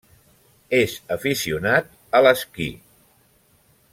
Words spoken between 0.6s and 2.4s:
És aficionat a